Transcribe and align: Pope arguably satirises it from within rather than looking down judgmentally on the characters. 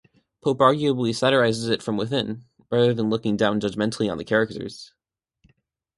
Pope 0.43 0.57
arguably 0.57 1.13
satirises 1.13 1.67
it 1.69 1.83
from 1.83 1.95
within 1.95 2.43
rather 2.71 2.91
than 2.91 3.11
looking 3.11 3.37
down 3.37 3.59
judgmentally 3.61 4.11
on 4.11 4.17
the 4.17 4.23
characters. 4.25 4.95